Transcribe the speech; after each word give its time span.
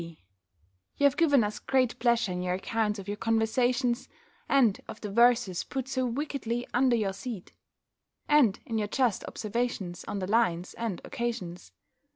B., 0.01 0.17
You 0.97 1.03
have 1.03 1.15
given 1.15 1.43
us 1.43 1.59
great 1.59 1.99
pleasure 1.99 2.31
in 2.31 2.41
your 2.41 2.55
accounts 2.55 2.97
of 2.97 3.07
your 3.07 3.17
conversations, 3.17 4.09
and 4.49 4.81
of 4.87 4.99
the 5.01 5.11
verses 5.11 5.63
put 5.63 5.87
so 5.87 6.07
wickedly 6.07 6.65
under 6.73 6.95
your 6.95 7.13
seat; 7.13 7.53
and 8.27 8.59
in 8.65 8.79
your 8.79 8.87
just 8.87 9.23
observations 9.25 10.03
on 10.07 10.17
the 10.17 10.25
lines, 10.25 10.73
and 10.73 11.01
occasions. 11.05 11.71